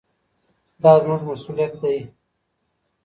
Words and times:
دا 0.81 0.91
زموږ 1.03 1.21
مسووليت 1.27 1.73
دی. 1.81 1.97